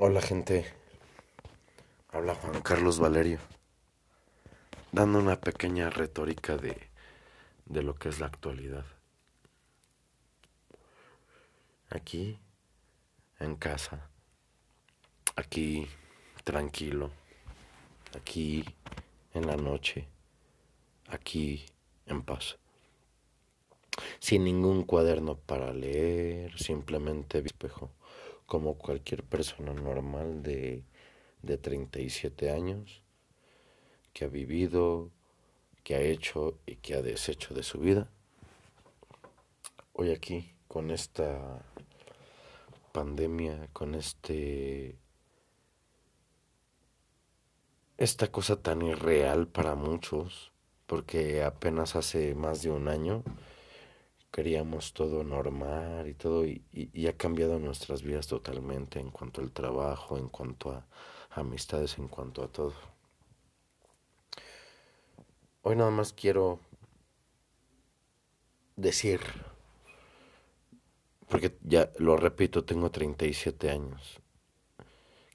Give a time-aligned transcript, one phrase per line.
[0.00, 0.64] Hola gente,
[2.10, 3.40] habla Juan Carlos Valerio,
[4.92, 6.76] dando una pequeña retórica de,
[7.66, 8.84] de lo que es la actualidad.
[11.90, 12.38] Aquí,
[13.40, 14.08] en casa,
[15.34, 15.88] aquí,
[16.44, 17.10] tranquilo,
[18.16, 18.64] aquí,
[19.34, 20.06] en la noche,
[21.08, 21.66] aquí,
[22.06, 22.56] en paz.
[24.20, 27.90] Sin ningún cuaderno para leer, simplemente espejo
[28.48, 30.82] como cualquier persona normal de,
[31.42, 33.02] de 37 años
[34.14, 35.10] que ha vivido,
[35.84, 38.10] que ha hecho y que ha deshecho de su vida.
[39.92, 41.62] Hoy aquí, con esta
[42.92, 44.96] pandemia, con este
[47.98, 50.52] esta cosa tan irreal para muchos,
[50.86, 53.24] porque apenas hace más de un año
[54.30, 56.62] queríamos todo normal y todo y,
[57.06, 60.86] ha cambiado nuestras vidas totalmente en cuanto al trabajo, en cuanto a
[61.30, 62.74] amistades, en cuanto a todo.
[65.62, 66.60] Hoy nada más quiero
[68.76, 69.20] decir,
[71.28, 74.20] porque ya lo repito, tengo 37 años.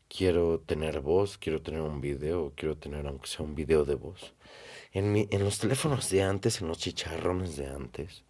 [0.07, 4.33] Quiero tener voz, quiero tener un video, quiero tener aunque sea un video de voz.
[4.91, 8.23] En, mi, en los teléfonos de antes, en los chicharrones de antes,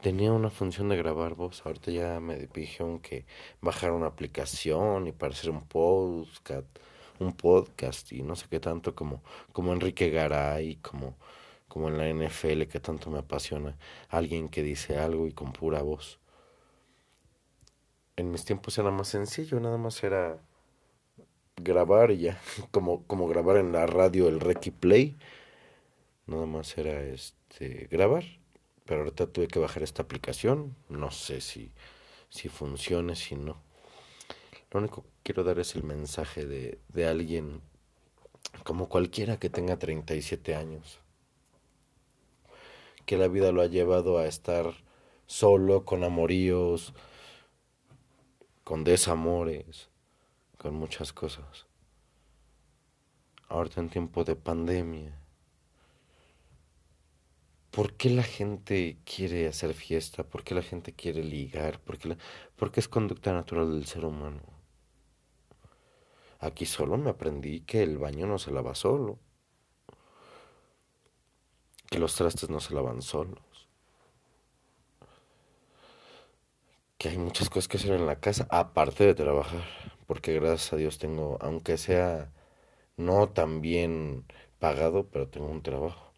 [0.00, 1.64] tenía una función de grabar voz.
[1.64, 3.26] Ahorita ya me dijeron que
[3.60, 6.66] bajar una aplicación y para hacer un podcast,
[7.18, 11.16] un podcast y no sé qué tanto como, como Enrique Garay, como,
[11.68, 13.76] como en la NFL que tanto me apasiona.
[14.08, 16.18] Alguien que dice algo y con pura voz.
[18.16, 20.38] En mis tiempos era más sencillo, nada más era
[21.56, 25.16] grabar y ya, como, como grabar en la radio el Reiki Play.
[26.26, 28.24] Nada más era este grabar
[28.84, 31.70] pero ahorita tuve que bajar esta aplicación, no sé si,
[32.28, 33.60] si funcione, si no.
[34.70, 37.60] Lo único que quiero dar es el mensaje de, de alguien
[38.64, 41.00] como cualquiera que tenga 37 años,
[43.06, 44.74] que la vida lo ha llevado a estar
[45.26, 46.92] solo, con amoríos,
[48.64, 49.88] con desamores,
[50.58, 51.66] con muchas cosas.
[53.48, 55.19] Ahorita en tiempo de pandemia,
[57.70, 60.24] ¿Por qué la gente quiere hacer fiesta?
[60.24, 61.78] ¿Por qué la gente quiere ligar?
[61.80, 64.42] ¿Por qué, es conducta natural del ser humano?
[66.40, 69.20] Aquí solo me aprendí que el baño no se lava solo,
[71.90, 73.68] que los trastes no se lavan solos,
[76.98, 79.64] que hay muchas cosas que hacer en la casa aparte de trabajar,
[80.06, 82.32] porque gracias a Dios tengo, aunque sea
[82.96, 84.24] no tan bien
[84.58, 86.09] pagado, pero tengo un trabajo.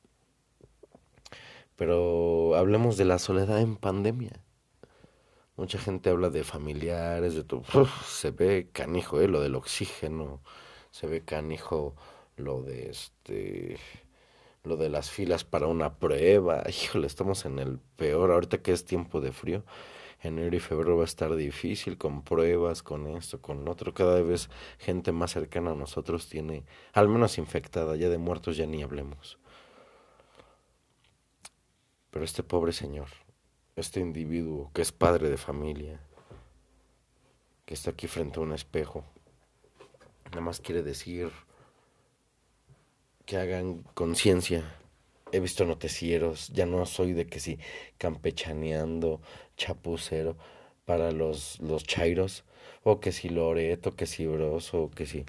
[1.82, 4.31] Pero hablemos de la soledad en pandemia.
[5.56, 7.65] Mucha gente habla de familiares, de todo.
[8.06, 9.26] se ve canijo, ¿eh?
[9.26, 10.41] Lo del oxígeno.
[10.93, 11.97] Se ve canijo
[12.37, 13.78] lo de este.
[14.62, 16.62] Lo de las filas para una prueba.
[16.69, 18.31] Híjole, estamos en el peor.
[18.31, 19.64] Ahorita que es tiempo de frío.
[20.20, 23.93] Enero y febrero va a estar difícil con pruebas, con esto, con otro.
[23.93, 26.62] Cada vez gente más cercana a nosotros tiene,
[26.93, 27.97] al menos infectada.
[27.97, 29.42] Ya de muertos ya ni hablemos.
[32.12, 33.09] Pero este pobre señor,
[33.75, 35.99] este individuo que es padre de familia,
[37.65, 39.03] que está aquí frente a un espejo,
[40.27, 41.31] nada más quiere decir
[43.25, 44.77] que hagan conciencia.
[45.33, 47.59] He visto noticieros, ya no soy de que si
[47.97, 49.23] campechaneando,
[49.56, 50.37] chapucero
[50.84, 52.44] para los, los chairos,
[52.83, 55.25] o que si Loreto, que si Broso, que si...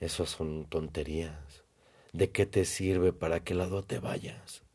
[0.00, 1.64] Eso son tonterías.
[2.12, 3.14] ¿De qué te sirve?
[3.14, 4.65] ¿Para qué lado te vayas?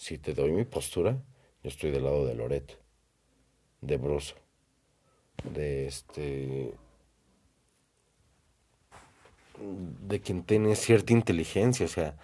[0.00, 1.22] Si te doy mi postura,
[1.62, 2.80] yo estoy del lado de Loret,
[3.82, 4.34] de Broso,
[5.44, 6.74] de este.
[9.58, 11.84] de quien tiene cierta inteligencia.
[11.84, 12.16] O sea,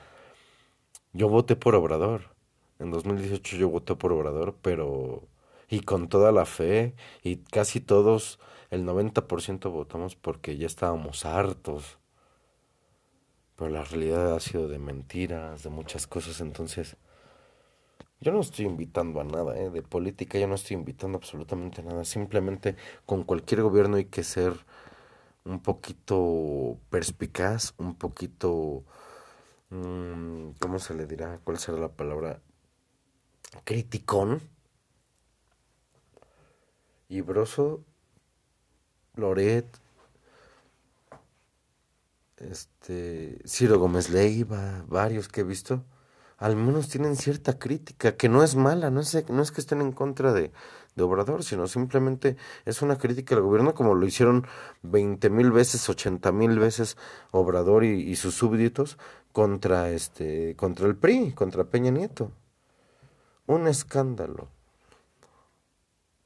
[1.13, 2.35] yo voté por Obrador.
[2.79, 5.29] En 2018 yo voté por Obrador, pero.
[5.69, 8.41] y con toda la fe, y casi todos,
[8.71, 11.99] el 90% votamos porque ya estábamos hartos.
[13.57, 16.97] Pero la realidad ha sido de mentiras, de muchas cosas, entonces
[18.27, 19.71] yo no estoy invitando a nada, ¿eh?
[19.71, 22.05] de política yo no estoy invitando absolutamente nada.
[22.05, 22.75] Simplemente
[23.07, 24.53] con cualquier gobierno hay que ser
[25.45, 28.83] un poquito perspicaz, un poquito,
[29.71, 31.39] mm, ¿cómo se le dirá?
[31.45, 32.41] ¿Cuál será la palabra?
[33.63, 34.43] Criticón.
[37.09, 37.85] Y Broso,
[39.15, 39.69] Loret,
[42.39, 45.85] este, Ciro Gómez Leiva, varios que he visto
[46.39, 49.81] al menos tienen cierta crítica, que no es mala, no es, no es que estén
[49.81, 50.53] en contra de,
[50.95, 54.47] de Obrador, sino simplemente es una crítica al gobierno como lo hicieron
[54.83, 56.97] veinte mil veces, ochenta mil veces
[57.31, 58.99] Obrador y, y, sus súbditos
[59.33, 62.33] contra este, contra el PRI, contra Peña Nieto.
[63.47, 64.49] Un escándalo,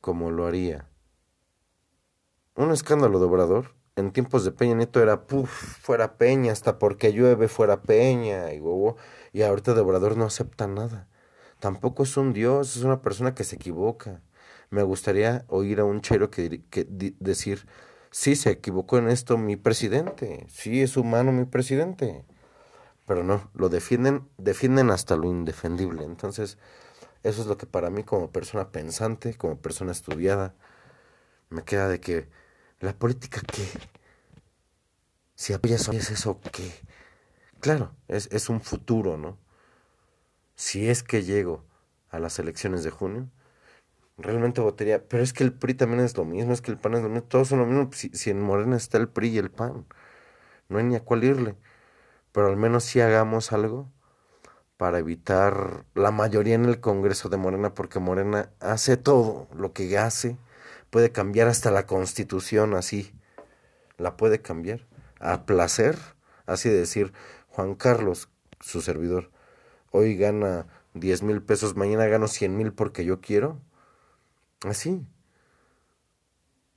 [0.01, 0.89] como lo haría.
[2.57, 5.50] Un escándalo de Obrador en tiempos de Peña Nieto era, puff,
[5.81, 8.61] fuera Peña, hasta porque llueve fuera Peña, y,
[9.32, 9.82] y ahorita de
[10.17, 11.08] no acepta nada.
[11.61, 14.23] Tampoco es un dios, es una persona que se equivoca.
[14.70, 16.62] Me gustaría oír a un chero que
[17.20, 17.67] decir,
[18.11, 22.25] sí, se equivocó en esto mi presidente, sí, es humano mi presidente.
[23.06, 26.05] Pero no, lo defienden, defienden hasta lo indefendible.
[26.05, 26.58] Entonces,
[27.23, 30.55] eso es lo que para mí como persona pensante, como persona estudiada,
[31.50, 32.29] me queda de que
[32.81, 33.67] la política, ¿qué?
[35.35, 36.73] Si apoyas es eso, ¿qué?
[37.61, 39.38] Claro, es, es un futuro, ¿no?
[40.55, 41.65] Si es que llego
[42.11, 43.31] a las elecciones de junio,
[44.19, 45.06] realmente votaría.
[45.09, 47.09] Pero es que el PRI también es lo mismo, es que el PAN es lo
[47.09, 47.91] mismo, todos son lo mismo.
[47.93, 49.87] Si, si en Morena está el PRI y el PAN,
[50.69, 51.56] no hay ni a cuál irle.
[52.33, 53.91] Pero al menos si hagamos algo
[54.76, 59.99] para evitar la mayoría en el Congreso de Morena, porque Morena hace todo lo que
[59.99, 60.38] hace
[60.90, 63.12] puede cambiar hasta la constitución así.
[63.96, 64.87] La puede cambiar
[65.20, 65.96] a placer,
[66.46, 67.12] así de decir,
[67.48, 68.28] Juan Carlos,
[68.60, 69.31] su servidor,
[69.90, 73.60] hoy gana diez mil pesos, mañana gano cien mil porque yo quiero.
[74.62, 75.06] Así.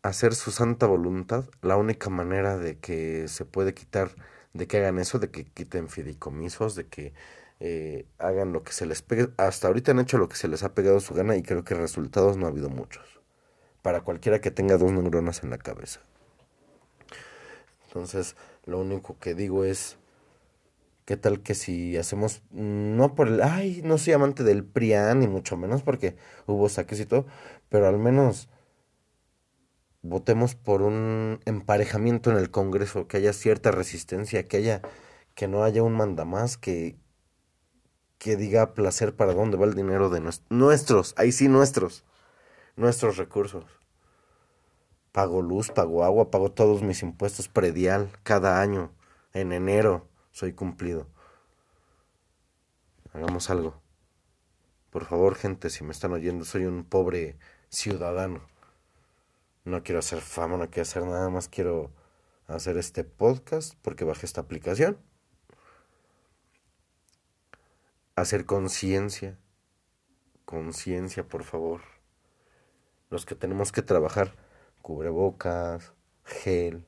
[0.03, 4.11] Hacer su santa voluntad, la única manera de que se puede quitar,
[4.53, 7.13] de que hagan eso, de que quiten fideicomisos, de que
[7.61, 9.29] eh, hagan lo que se les pegue.
[9.37, 11.73] Hasta ahorita han hecho lo que se les ha pegado su gana y creo que
[11.75, 13.22] resultados no ha habido muchos
[13.83, 15.99] para cualquiera que tenga dos neuronas en la cabeza.
[17.85, 18.35] Entonces,
[18.65, 19.97] lo único que digo es,
[21.05, 25.27] ¿qué tal que si hacemos, no por el, ay, no soy amante del PRIAN, ni
[25.27, 26.15] mucho menos porque
[26.47, 27.27] hubo saques y todo,
[27.69, 28.49] pero al menos
[30.01, 34.81] votemos por un emparejamiento en el Congreso, que haya cierta resistencia, que haya,
[35.35, 36.95] que no haya un mandamás que,
[38.17, 42.05] que diga placer para dónde va el dinero de nuestros, ahí sí nuestros
[42.75, 43.65] nuestros recursos.
[45.11, 48.91] Pago luz, pago agua, pago todos mis impuestos predial cada año.
[49.33, 51.07] En enero soy cumplido.
[53.13, 53.79] Hagamos algo.
[54.89, 57.37] Por favor, gente, si me están oyendo, soy un pobre
[57.69, 58.47] ciudadano.
[59.65, 61.91] No quiero hacer fama, no quiero hacer nada más, quiero
[62.47, 64.97] hacer este podcast porque bajé esta aplicación.
[68.15, 69.37] Hacer conciencia.
[70.45, 71.92] Conciencia, por favor
[73.13, 74.35] los que tenemos que trabajar
[74.81, 75.93] cubrebocas,
[76.25, 76.85] gel.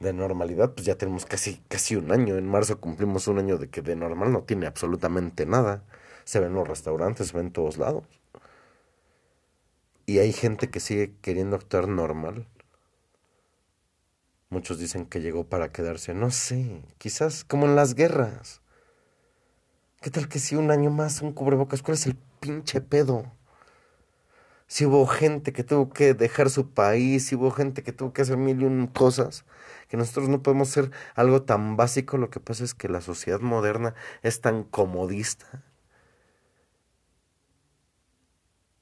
[0.00, 2.36] De normalidad, pues ya tenemos casi, casi un año.
[2.36, 5.84] En marzo cumplimos un año de que de normal no tiene absolutamente nada.
[6.24, 8.04] Se ven los restaurantes, se ven todos lados.
[10.06, 12.46] Y hay gente que sigue queriendo actuar normal.
[14.48, 16.14] Muchos dicen que llegó para quedarse.
[16.14, 18.62] No sé, quizás como en las guerras.
[20.00, 21.82] ¿Qué tal que si un año más un cubrebocas?
[21.82, 23.37] ¿Cuál es el pinche pedo?
[24.68, 28.22] Si hubo gente que tuvo que dejar su país, si hubo gente que tuvo que
[28.22, 29.44] hacer mil y un cosas,
[29.88, 33.40] que nosotros no podemos hacer algo tan básico, lo que pasa es que la sociedad
[33.40, 35.64] moderna es tan comodista,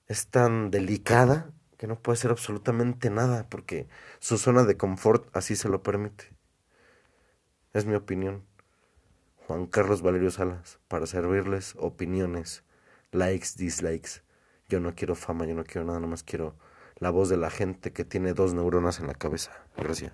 [0.08, 3.86] es tan delicada, que no puede hacer absolutamente nada, porque
[4.18, 6.32] su zona de confort así se lo permite.
[7.74, 8.44] Es mi opinión.
[9.46, 12.64] Juan Carlos Valerio Salas, para servirles opiniones,
[13.12, 14.25] likes, dislikes.
[14.68, 16.54] Yo no quiero fama, yo no quiero nada, nomás quiero
[16.98, 19.52] la voz de la gente que tiene dos neuronas en la cabeza.
[19.76, 20.12] Gracias.